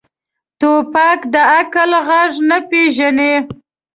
[0.59, 3.33] توپک د عقل غږ نه پېژني.